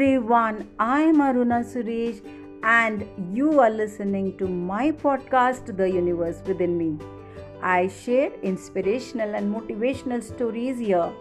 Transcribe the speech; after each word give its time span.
everyone. 0.00 0.66
I 0.78 1.02
am 1.02 1.16
Aruna 1.16 1.56
Suresh, 1.70 2.20
and 2.62 3.06
you 3.36 3.60
are 3.60 3.68
listening 3.68 4.38
to 4.38 4.46
my 4.48 4.92
podcast, 4.92 5.76
The 5.76 5.90
Universe 5.90 6.38
Within 6.46 6.78
Me. 6.78 6.98
I 7.60 7.88
share 7.88 8.32
inspirational 8.42 9.34
and 9.34 9.54
motivational 9.54 10.22
stories 10.22 10.78
here. 10.78 11.12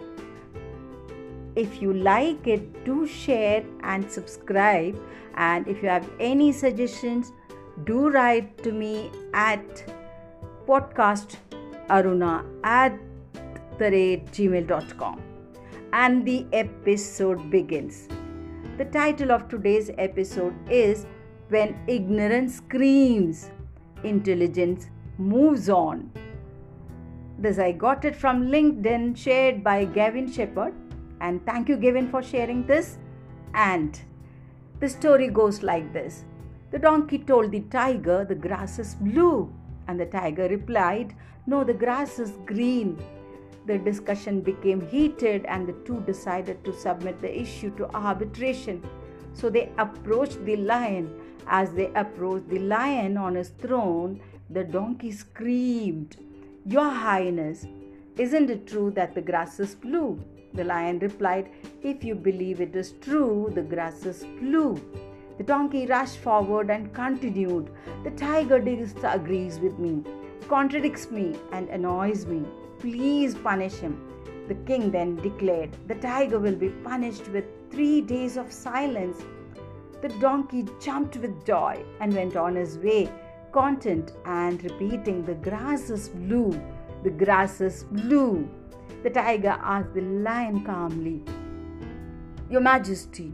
If 1.58 1.82
you 1.82 1.92
like 1.94 2.48
it, 2.48 2.86
do 2.86 3.06
share 3.06 3.66
and 3.84 4.10
subscribe. 4.10 4.98
And 5.36 5.68
if 5.68 5.84
you 5.84 5.90
have 5.90 6.10
any 6.18 6.54
suggestions, 6.54 7.34
do 7.84 8.10
write 8.10 8.64
to 8.64 8.72
me 8.72 9.12
at 9.34 9.84
podcastaruna 10.70 12.46
at 12.64 12.98
the 13.78 13.92
rate 13.92 14.32
gmail.com. 14.32 15.22
And 15.92 16.26
the 16.26 16.46
episode 16.54 17.52
begins. 17.52 18.08
The 18.80 18.86
title 18.86 19.34
of 19.34 19.50
today's 19.50 19.92
episode 19.98 20.56
is 20.72 21.06
When 21.50 21.78
Ignorance 21.88 22.56
Screams, 22.60 23.52
Intelligence 24.06 24.88
Moves 25.18 25.68
On. 25.68 26.10
This 27.38 27.60
I 27.60 27.74
got 27.74 28.06
it 28.06 28.16
from 28.16 28.48
LinkedIn, 28.48 29.18
shared 29.18 29.66
by 29.66 29.84
Gavin 29.84 30.32
Shepherd. 30.32 30.74
And 31.20 31.46
thank 31.46 31.68
you, 31.68 31.76
Gavin, 31.76 32.08
for 32.08 32.24
sharing 32.24 32.66
this. 32.66 33.00
And 33.54 34.00
the 34.80 34.88
story 34.88 35.28
goes 35.28 35.62
like 35.62 35.92
this 35.92 36.24
The 36.72 36.80
donkey 36.80 37.18
told 37.18 37.52
the 37.52 37.66
tiger 37.80 38.24
the 38.24 38.42
grass 38.48 38.80
is 38.80 38.96
blue. 38.96 39.54
And 39.90 40.00
the 40.00 40.06
tiger 40.06 40.48
replied, 40.48 41.14
No, 41.46 41.66
the 41.66 41.74
grass 41.74 42.18
is 42.18 42.32
green. 42.46 42.98
The 43.70 43.78
discussion 43.78 44.42
became 44.42 44.82
heated, 44.82 45.46
and 45.46 45.68
the 45.68 45.74
two 45.86 46.02
decided 46.02 46.64
to 46.66 46.74
submit 46.74 47.22
the 47.22 47.40
issue 47.40 47.70
to 47.76 47.88
arbitration. 47.96 48.82
So 49.36 49.52
they 49.52 49.72
approached 49.78 50.44
the 50.44 50.56
lion. 50.56 51.12
As 51.46 51.70
they 51.74 51.92
approached 51.94 52.50
the 52.50 52.58
lion 52.58 53.16
on 53.16 53.36
his 53.36 53.50
throne, 53.50 54.22
the 54.50 54.64
donkey 54.64 55.12
screamed, 55.12 56.18
Your 56.66 56.90
Highness, 56.90 57.68
isn't 58.18 58.50
it 58.50 58.66
true 58.66 58.90
that 58.96 59.14
the 59.14 59.22
grass 59.22 59.60
is 59.60 59.76
blue? 59.76 60.20
The 60.56 60.64
lion 60.64 60.98
replied, 60.98 61.52
If 61.84 62.04
you 62.04 62.16
believe 62.16 62.62
it 62.62 62.76
is 62.76 62.94
true, 63.02 63.52
the 63.54 63.62
grass 63.62 64.04
is 64.04 64.24
blue. 64.40 64.82
The 65.38 65.44
donkey 65.44 65.86
rushed 65.86 66.18
forward 66.18 66.72
and 66.72 66.92
continued, 66.92 67.70
The 68.04 68.12
tiger 68.26 68.58
disagrees 68.58 69.60
with 69.60 69.78
me, 69.78 70.04
contradicts 70.48 71.12
me, 71.12 71.36
and 71.52 71.70
annoys 71.70 72.26
me. 72.26 72.46
Please 72.80 73.36
punish 73.36 73.76
him. 73.76 74.00
The 74.48 74.56
king 74.56 74.92
then 74.92 75.16
declared, 75.18 75.76
The 75.88 75.96
tiger 75.96 76.40
will 76.40 76.56
be 76.56 76.70
punished 76.70 77.28
with 77.30 77.46
three 77.70 78.02
days 78.02 78.38
of 78.38 78.52
silence. 78.52 79.18
The 80.02 80.10
donkey 80.20 80.66
jumped 80.80 81.18
with 81.18 81.46
joy 81.46 81.84
and 82.00 82.14
went 82.14 82.36
on 82.36 82.56
his 82.56 82.78
way, 82.78 83.12
content 83.52 84.14
and 84.26 84.64
repeating, 84.64 85.26
The 85.26 85.36
grass 85.36 85.90
is 85.90 86.10
blue, 86.10 86.60
the 87.04 87.10
grass 87.10 87.62
is 87.62 87.84
blue. 87.84 88.50
The 89.04 89.10
tiger 89.10 89.58
asked 89.62 89.94
the 89.94 90.02
lion 90.02 90.64
calmly, 90.66 91.24
Your 92.50 92.62
Majesty, 92.62 93.34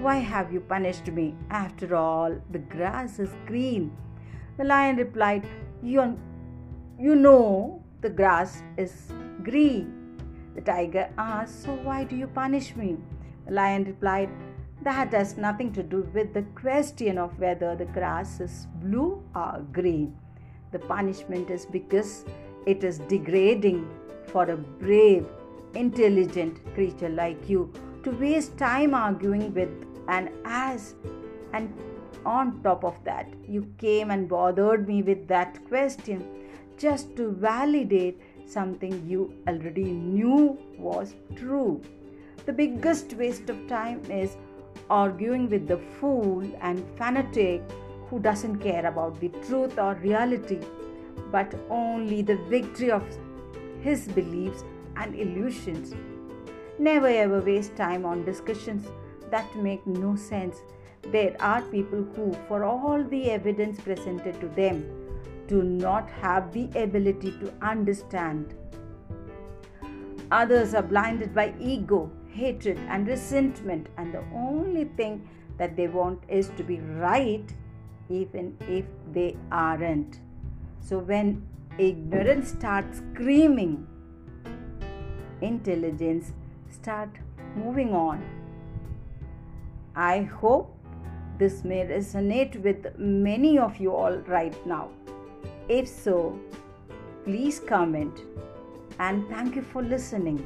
why 0.00 0.16
have 0.16 0.50
you 0.50 0.60
punished 0.60 1.08
me? 1.08 1.34
After 1.50 1.94
all, 1.94 2.34
the 2.50 2.58
grass 2.58 3.18
is 3.18 3.30
green. 3.46 3.94
The 4.56 4.64
lion 4.64 4.96
replied, 4.96 5.46
You, 5.82 6.18
you 7.00 7.14
know 7.16 7.82
the 8.02 8.10
grass 8.10 8.62
is 8.76 8.92
green. 9.42 9.96
The 10.54 10.60
tiger 10.60 11.08
asked, 11.16 11.62
So 11.62 11.72
why 11.74 12.04
do 12.04 12.14
you 12.14 12.26
punish 12.26 12.76
me? 12.76 12.98
The 13.46 13.54
lion 13.54 13.84
replied, 13.84 14.28
That 14.82 15.14
has 15.14 15.38
nothing 15.38 15.72
to 15.72 15.82
do 15.82 16.02
with 16.12 16.34
the 16.34 16.42
question 16.54 17.16
of 17.16 17.38
whether 17.38 17.74
the 17.74 17.86
grass 17.86 18.40
is 18.40 18.66
blue 18.82 19.22
or 19.34 19.64
green. 19.72 20.14
The 20.72 20.78
punishment 20.78 21.50
is 21.50 21.64
because 21.64 22.26
it 22.66 22.84
is 22.84 22.98
degrading 22.98 23.88
for 24.26 24.44
a 24.50 24.56
brave, 24.56 25.26
intelligent 25.74 26.62
creature 26.74 27.08
like 27.08 27.48
you 27.48 27.72
to 28.02 28.10
waste 28.10 28.58
time 28.58 28.92
arguing 28.92 29.54
with 29.54 29.70
an 30.08 30.30
ass. 30.44 30.94
And 31.54 31.72
on 32.26 32.62
top 32.62 32.84
of 32.84 33.02
that, 33.04 33.32
you 33.48 33.72
came 33.78 34.10
and 34.10 34.28
bothered 34.28 34.86
me 34.86 35.02
with 35.02 35.26
that 35.28 35.66
question 35.66 36.39
just 36.80 37.14
to 37.14 37.30
validate 37.32 38.18
something 38.46 39.06
you 39.06 39.32
already 39.46 39.84
knew 39.84 40.58
was 40.78 41.14
true. 41.36 41.80
The 42.46 42.52
biggest 42.54 43.12
waste 43.14 43.50
of 43.50 43.68
time 43.68 44.00
is 44.10 44.36
arguing 44.88 45.50
with 45.50 45.68
the 45.68 45.76
fool 46.00 46.42
and 46.62 46.84
fanatic 46.96 47.62
who 48.08 48.18
doesn't 48.18 48.58
care 48.60 48.86
about 48.86 49.20
the 49.20 49.28
truth 49.46 49.78
or 49.78 49.94
reality, 49.96 50.58
but 51.30 51.54
only 51.68 52.22
the 52.22 52.36
victory 52.48 52.90
of 52.90 53.04
his 53.82 54.08
beliefs 54.08 54.64
and 54.96 55.14
illusions. 55.14 55.94
Never 56.78 57.08
ever 57.08 57.40
waste 57.40 57.76
time 57.76 58.06
on 58.06 58.24
discussions 58.24 58.88
that 59.30 59.54
make 59.54 59.86
no 59.86 60.16
sense. 60.16 60.56
There 61.12 61.36
are 61.40 61.62
people 61.62 62.06
who, 62.16 62.34
for 62.48 62.64
all 62.64 63.04
the 63.04 63.30
evidence 63.30 63.78
presented 63.80 64.40
to 64.40 64.48
them, 64.48 64.99
do 65.50 65.62
not 65.64 66.08
have 66.22 66.52
the 66.52 66.66
ability 66.80 67.32
to 67.42 67.52
understand. 67.60 68.54
Others 70.30 70.74
are 70.74 70.82
blinded 70.82 71.34
by 71.34 71.52
ego, 71.58 72.08
hatred, 72.32 72.78
and 72.88 73.08
resentment, 73.08 73.88
and 73.96 74.14
the 74.14 74.22
only 74.32 74.84
thing 74.96 75.28
that 75.58 75.74
they 75.76 75.88
want 75.88 76.22
is 76.28 76.50
to 76.56 76.62
be 76.62 76.78
right, 77.06 77.52
even 78.08 78.56
if 78.68 78.84
they 79.12 79.36
aren't. 79.50 80.20
So, 80.80 81.00
when 81.00 81.42
ignorance 81.78 82.50
starts 82.50 82.98
screaming, 82.98 83.88
intelligence 85.40 86.32
start 86.70 87.10
moving 87.56 87.92
on. 87.92 88.22
I 89.96 90.22
hope 90.22 90.76
this 91.38 91.64
may 91.64 91.84
resonate 91.84 92.62
with 92.62 92.96
many 92.98 93.58
of 93.58 93.78
you 93.78 93.92
all 93.92 94.18
right 94.38 94.54
now. 94.64 94.90
If 95.70 95.86
so, 95.86 96.36
please 97.24 97.60
comment 97.60 98.22
and 98.98 99.28
thank 99.28 99.54
you 99.54 99.62
for 99.62 99.82
listening. 99.84 100.44